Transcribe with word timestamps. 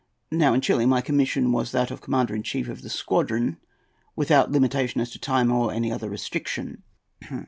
Now, 0.31 0.55
in 0.55 0.61
Chili 0.61 0.87
my 0.87 0.99
commission 0.99 1.51
was 1.51 1.71
that 1.73 1.91
of 1.91 2.01
commander 2.01 2.33
in 2.33 2.41
chief 2.41 2.67
of 2.67 2.81
the 2.81 2.89
squadron, 2.89 3.57
without 4.15 4.51
limitation 4.51 4.99
as 4.99 5.11
to 5.11 5.19
time 5.19 5.51
or 5.51 5.71
any 5.71 5.91
other 5.91 6.09
restriction. 6.09 6.81